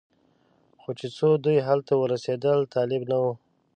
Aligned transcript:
خو 0.81 0.89
چې 0.99 1.07
څو 1.17 1.29
دوی 1.45 1.57
هلته 1.67 1.93
ور 1.95 2.01
ورسېدل 2.13 2.59
طالب 2.73 3.01
نه 3.11 3.17
و. 3.23 3.25